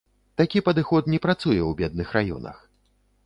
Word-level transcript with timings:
Такі 0.41 0.61
падыход 0.69 1.11
не 1.15 1.19
працуе 1.27 1.59
ў 1.59 1.71
бедных 1.81 2.13
раёнах. 2.19 2.57